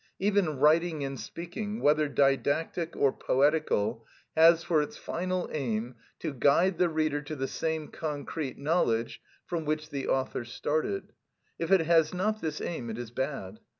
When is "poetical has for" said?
3.13-4.81